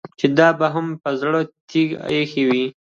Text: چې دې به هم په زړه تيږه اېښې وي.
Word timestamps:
چې 0.19 0.27
دې 0.37 0.49
به 0.59 0.67
هم 0.73 0.87
په 1.01 1.09
زړه 1.21 1.39
تيږه 1.69 1.97
اېښې 2.13 2.43
وي. 2.49 2.65